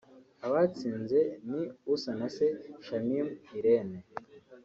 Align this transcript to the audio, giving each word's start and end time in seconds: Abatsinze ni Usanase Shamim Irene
Abatsinze 0.45 1.19
ni 1.49 1.61
Usanase 1.93 2.47
Shamim 2.85 3.27
Irene 3.57 3.99